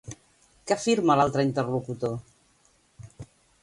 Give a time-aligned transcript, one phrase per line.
[0.69, 2.19] Què afirma l'altre interlocutor?